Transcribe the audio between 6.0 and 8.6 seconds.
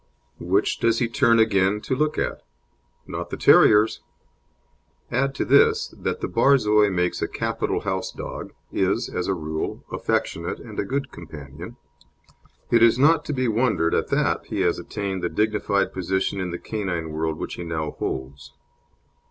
the Borzoi makes a capital house dog,